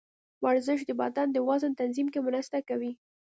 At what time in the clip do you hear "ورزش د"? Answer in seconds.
0.45-0.91